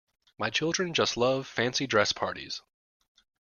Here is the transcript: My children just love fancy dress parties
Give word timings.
My 0.39 0.49
children 0.49 0.95
just 0.95 1.15
love 1.15 1.45
fancy 1.45 1.85
dress 1.85 2.11
parties 2.11 2.63